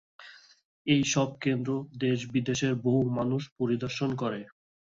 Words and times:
এই 0.87 1.01
সব 1.11 1.29
কেন্দ্র 1.43 1.69
দেশ-বিদেশের 2.01 2.73
বহু 2.85 3.01
মানুষ 3.17 3.41
পরিদর্শন 3.57 4.09
করে। 4.21 4.39